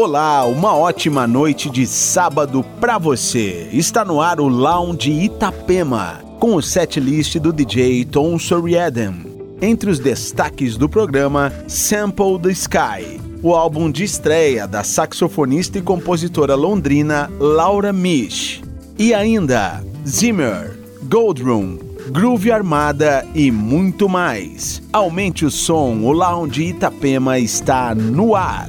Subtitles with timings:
[0.00, 3.68] Olá, uma ótima noite de sábado para você.
[3.72, 9.26] Está no ar o Lounge Itapema, com o setlist do DJ Tom Soriadem.
[9.60, 15.82] Entre os destaques do programa, Sample the Sky, o álbum de estreia da saxofonista e
[15.82, 18.62] compositora londrina Laura Misch.
[18.96, 20.78] E ainda, Zimmer,
[21.10, 21.76] Goldroom,
[22.12, 24.80] Groove Armada e muito mais.
[24.92, 28.68] Aumente o som, o Lounge Itapema está no ar.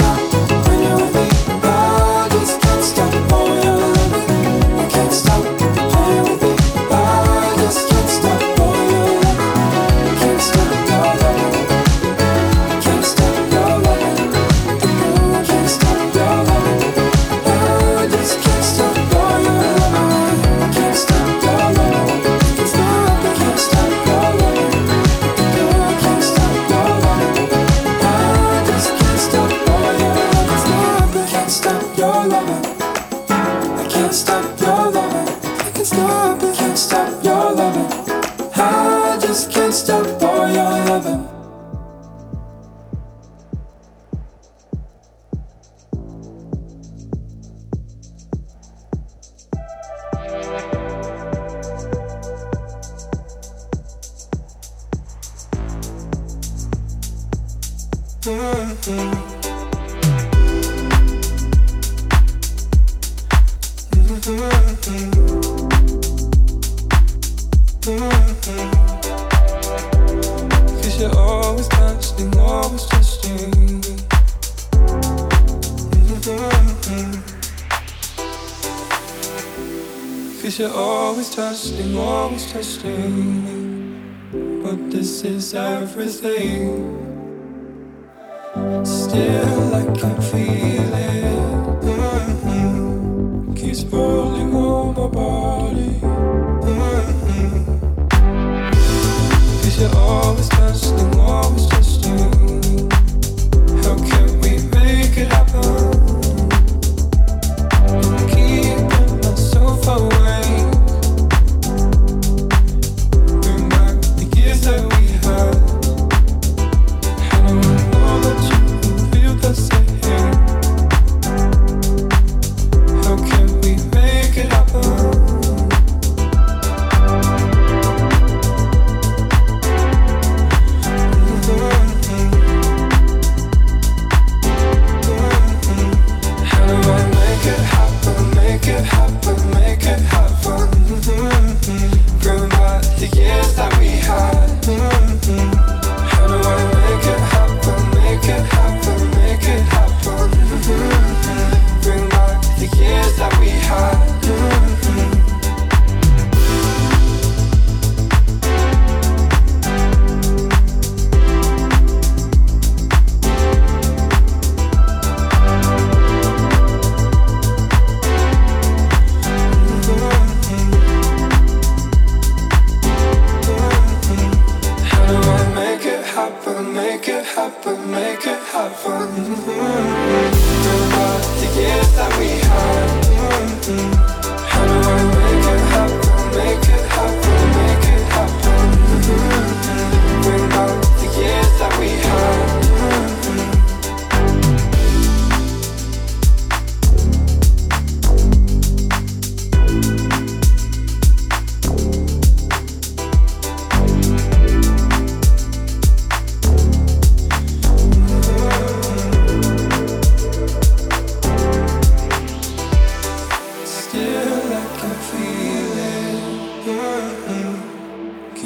[82.83, 86.70] but this is everything.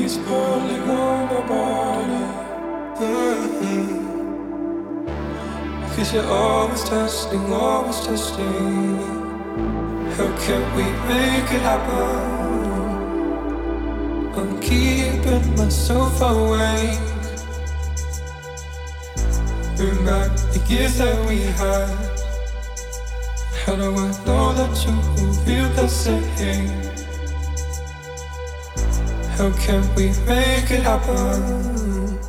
[0.06, 2.26] is falling on my body.
[3.02, 4.06] Mm-hmm.
[5.96, 8.98] Cause you're always testing, always testing.
[10.16, 12.96] How can we make it happen?
[14.38, 17.00] I'm keeping myself awake.
[19.80, 20.22] Remember
[20.54, 21.90] the years that we had.
[23.66, 24.94] How do I know that you
[25.46, 26.95] feel the same?
[29.38, 32.20] How can we make it happen?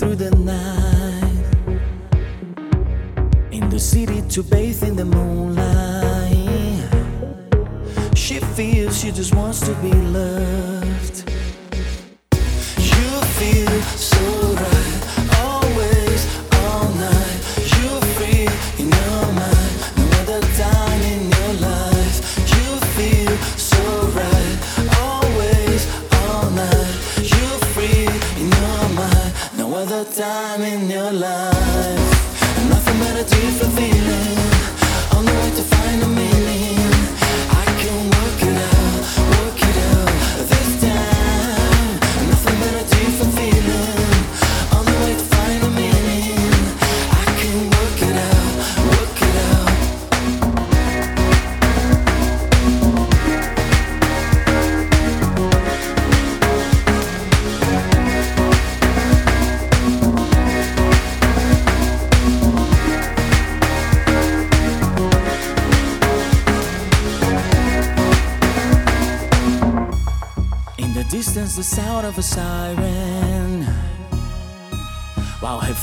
[0.00, 0.39] through the night.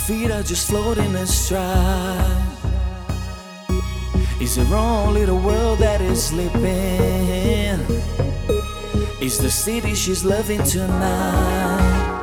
[0.08, 2.48] feet are just floating astride.
[4.40, 7.78] Is there only the world that is sleeping?
[9.20, 12.22] Is the city she's loving tonight?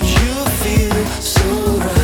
[0.00, 2.03] You feel so right.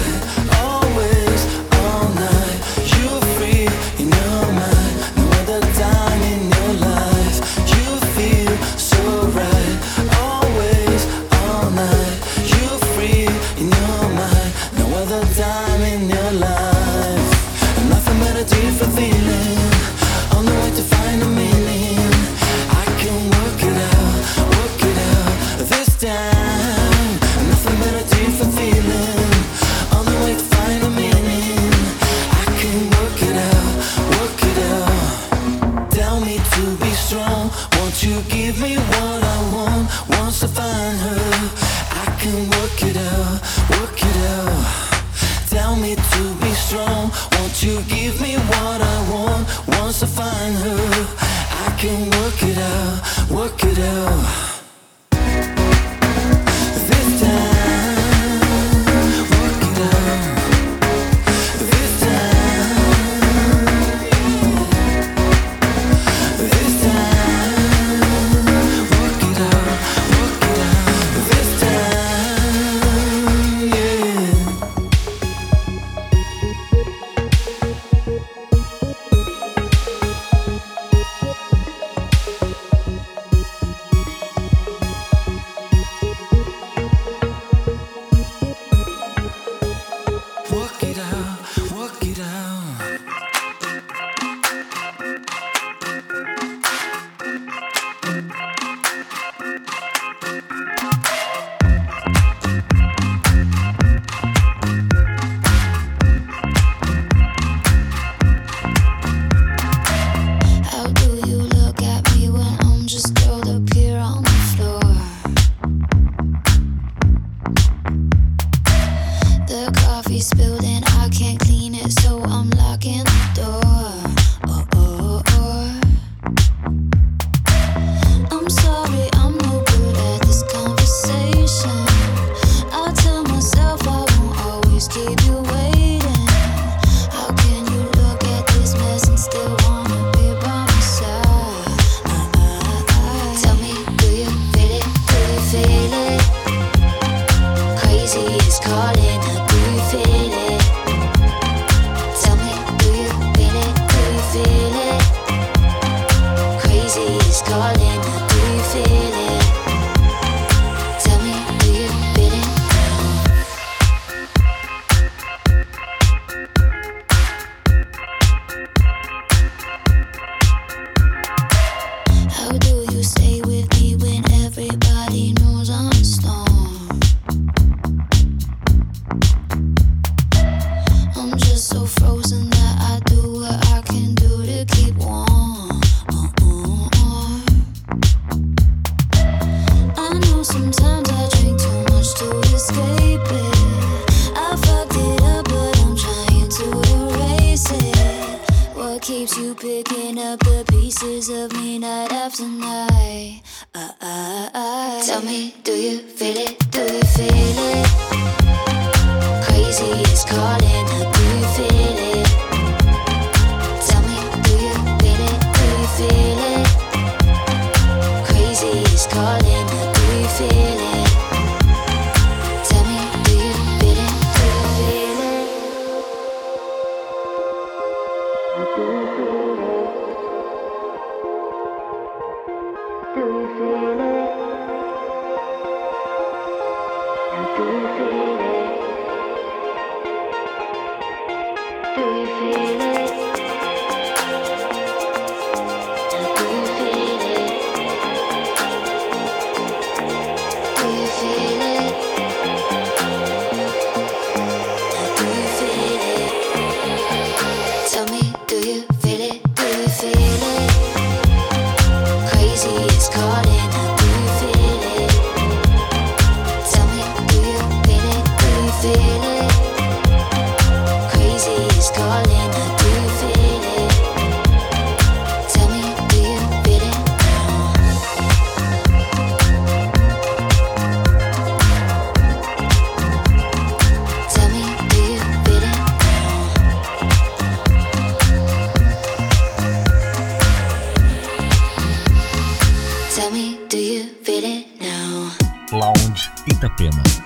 [296.80, 297.19] Itapema.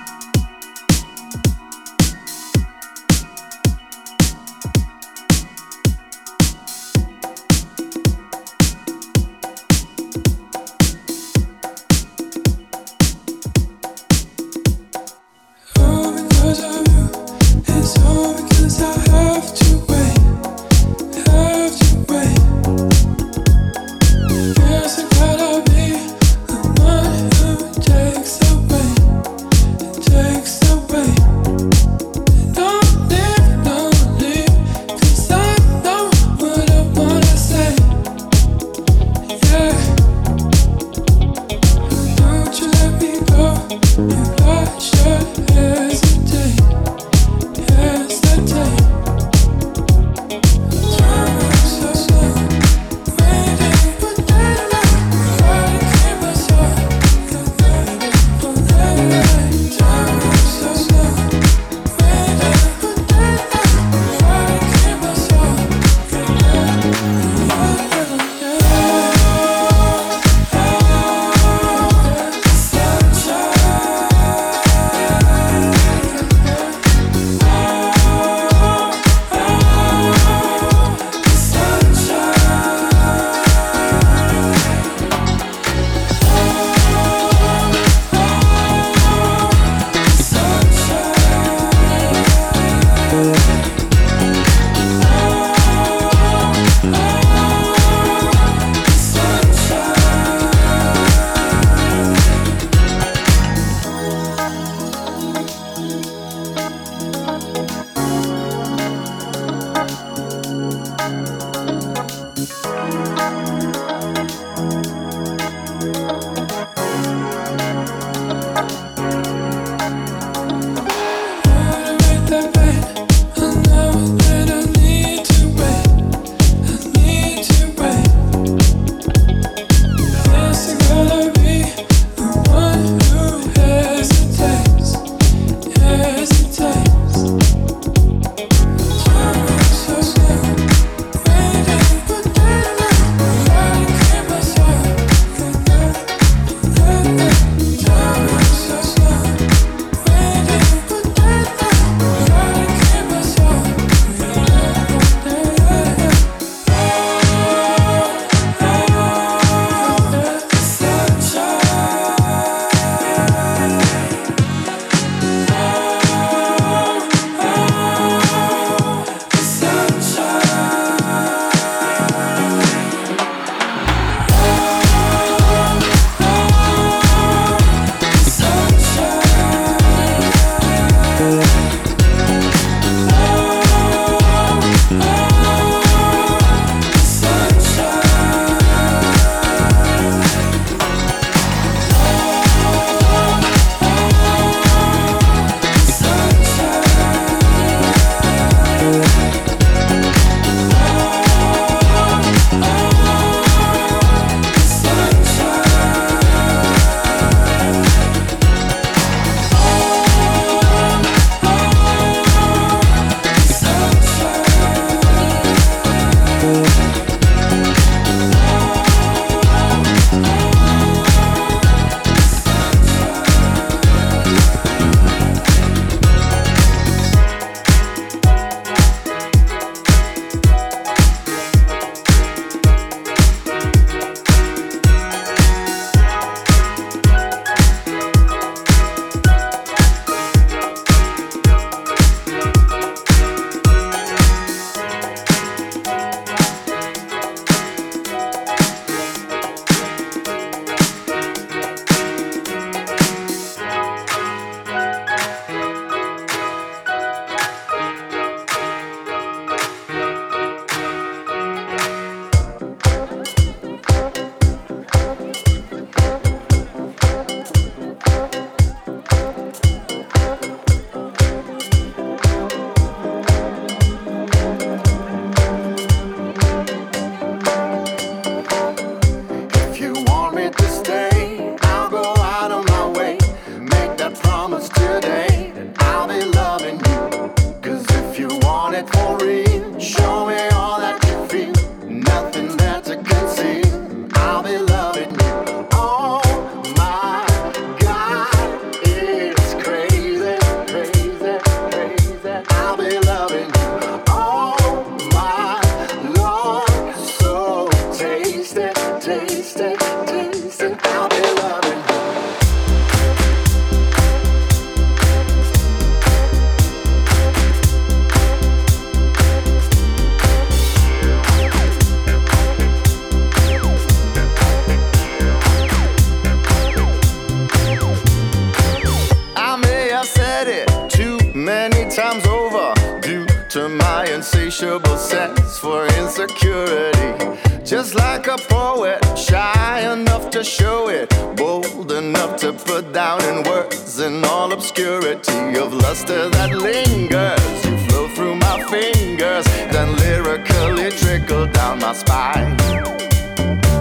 [345.95, 347.65] luster that lingers.
[347.65, 352.57] You flow through my fingers, then lyrically trickle down my spine.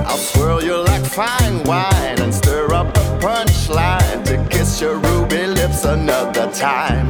[0.06, 5.48] I'll swirl you like fine wine and stir up a punchline to kiss your ruby
[5.48, 7.10] lips another time.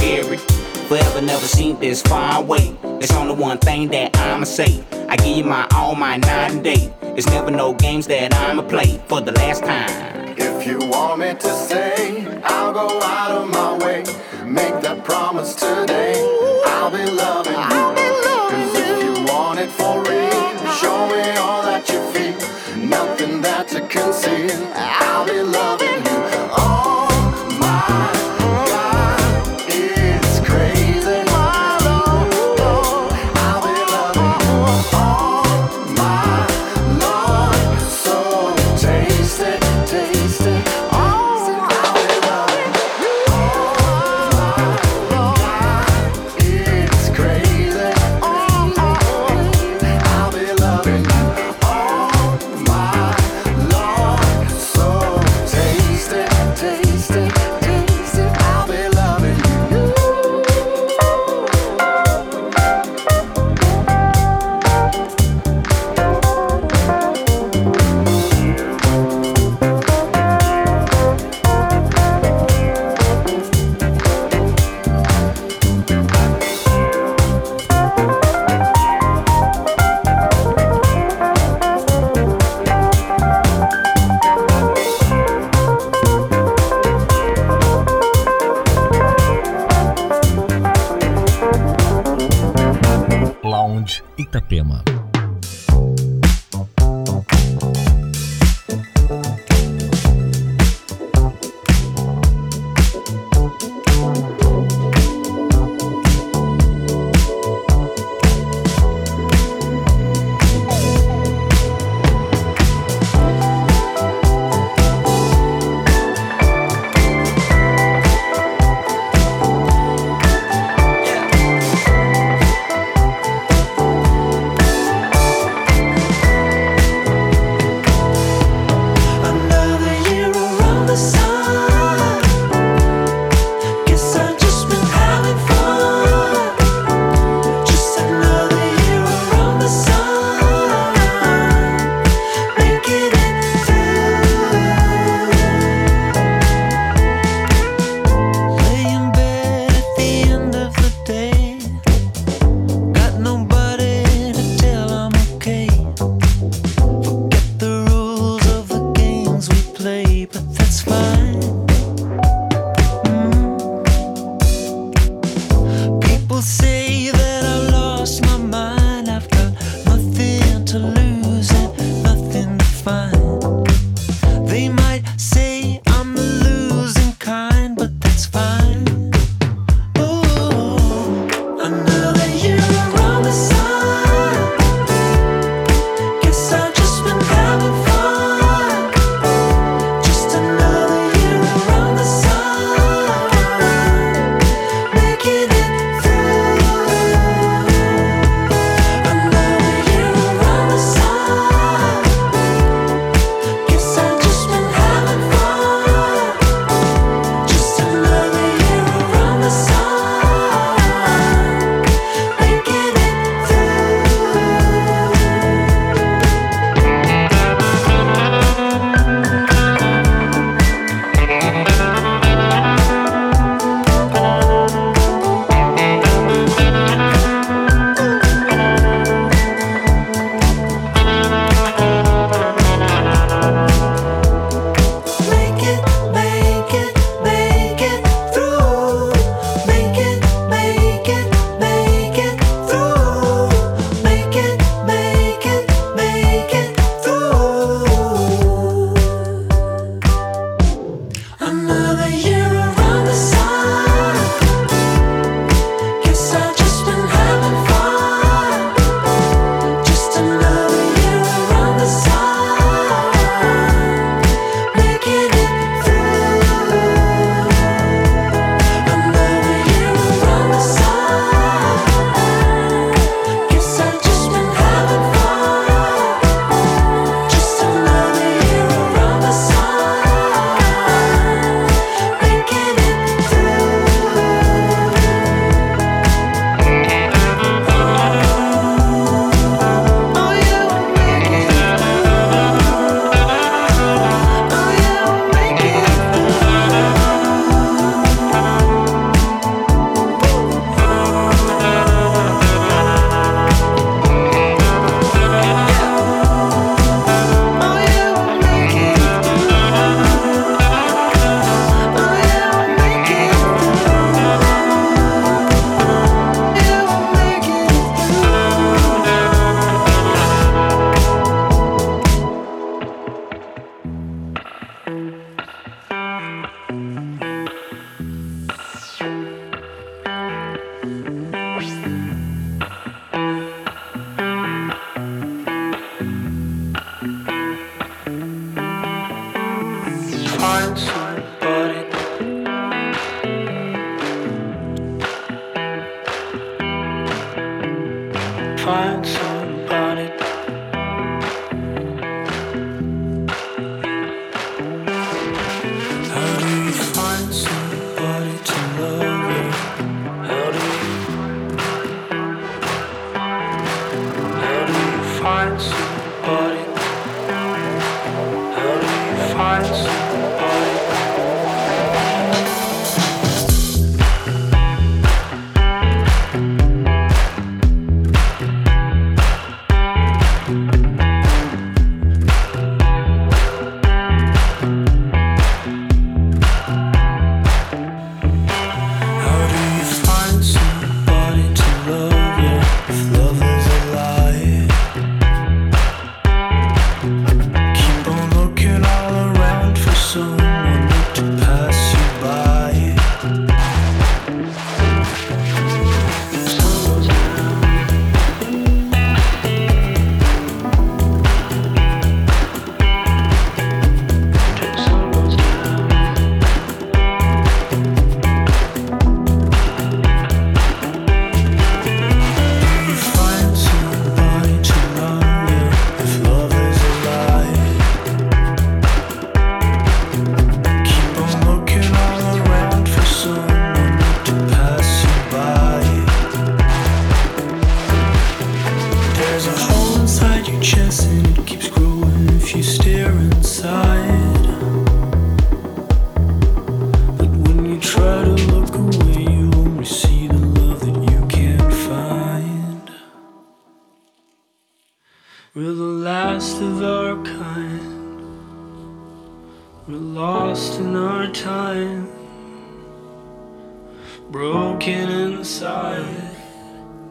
[0.00, 0.38] scary.
[0.88, 2.74] Forever never seen this far away.
[3.00, 4.82] It's only one thing that I'ma say.
[5.08, 6.92] I give you my all, my night and day.
[7.16, 10.34] It's never no games that I'ma play for the last time.
[10.38, 13.59] If you want me to say, I'll go out of my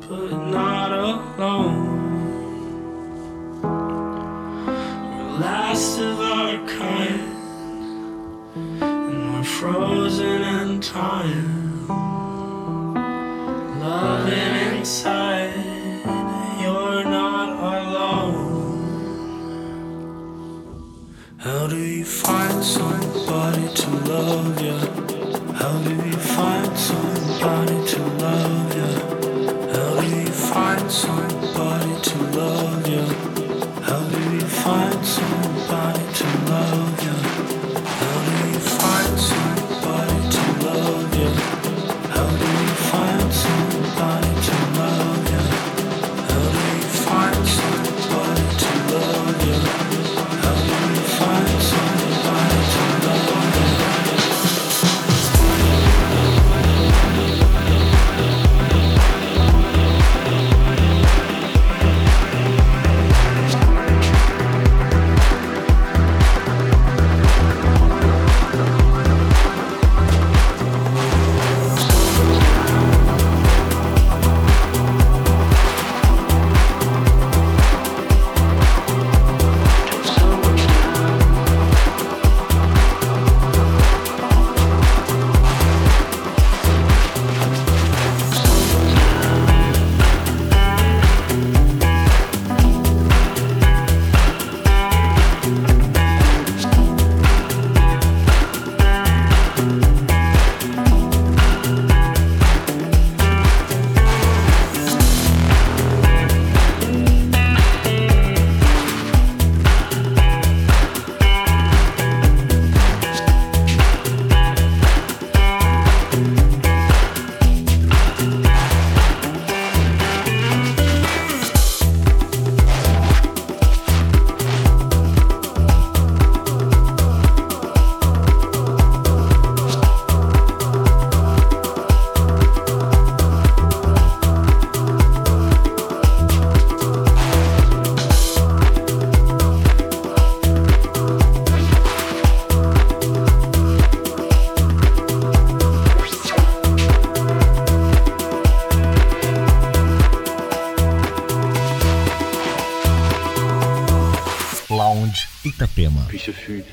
[0.09, 1.99] but not alone.
[3.61, 7.21] We're last of our kind,
[8.81, 11.48] and we're frozen in time.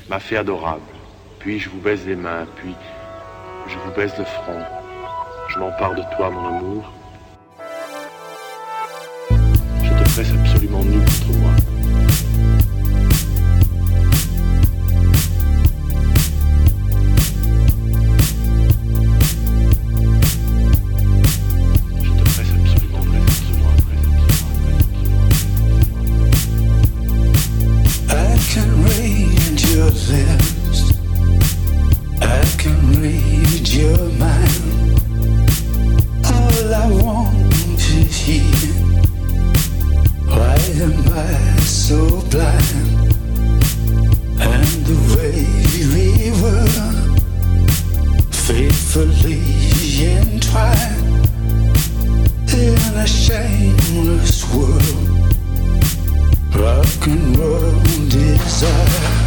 [0.09, 0.81] m'a fait adorable.
[1.39, 2.73] Puis je vous baise les mains, puis
[3.67, 4.61] je vous baise le front.
[5.49, 6.93] Je m'empare de toi, mon amour.
[9.29, 11.51] Je te presse absolument nu contre moi.
[58.99, 59.26] Yeah.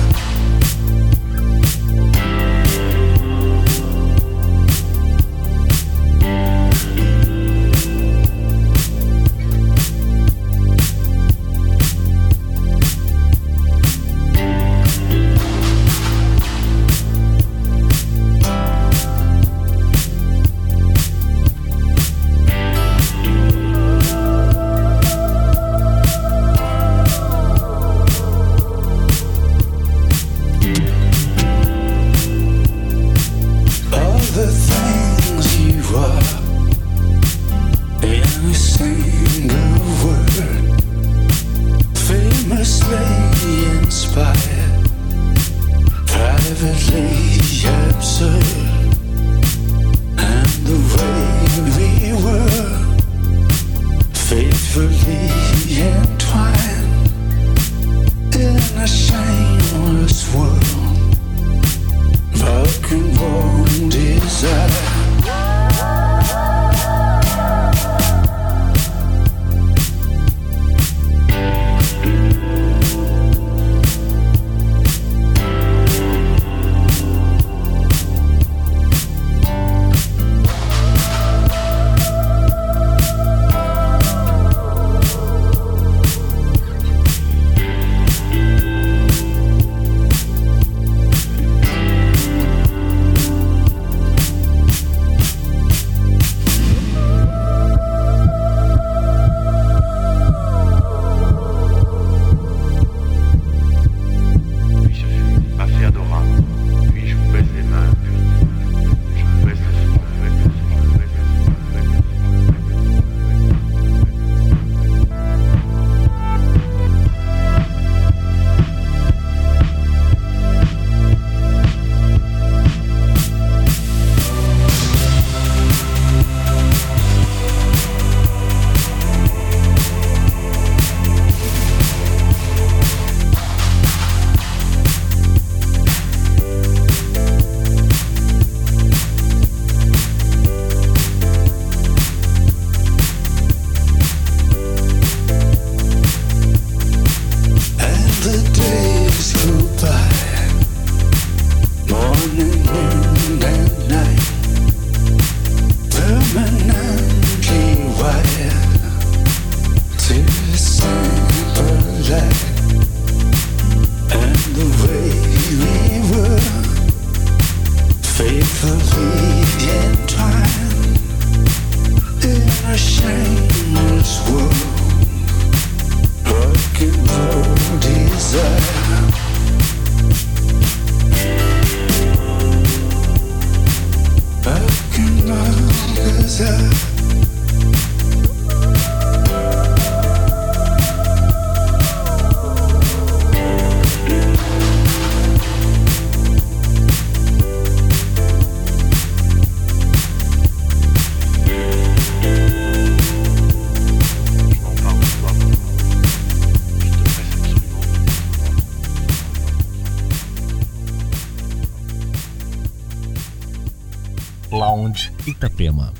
[215.30, 215.92] Itapema.